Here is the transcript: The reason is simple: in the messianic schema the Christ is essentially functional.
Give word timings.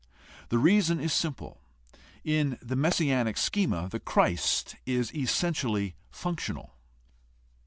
The 0.49 0.57
reason 0.57 0.99
is 0.99 1.13
simple: 1.13 1.61
in 2.23 2.57
the 2.59 2.75
messianic 2.75 3.37
schema 3.37 3.87
the 3.87 3.99
Christ 3.99 4.75
is 4.87 5.13
essentially 5.13 5.93
functional. 6.09 6.73